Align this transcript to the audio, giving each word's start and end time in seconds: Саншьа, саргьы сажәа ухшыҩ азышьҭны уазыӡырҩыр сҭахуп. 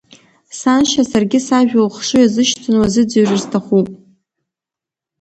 Саншьа, 0.59 1.03
саргьы 1.09 1.39
сажәа 1.45 1.81
ухшыҩ 1.87 2.21
азышьҭны 2.25 2.75
уазыӡырҩыр 2.79 3.39
сҭахуп. 3.43 3.87